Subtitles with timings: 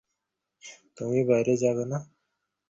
[0.97, 1.99] আমিও রে, ভাই।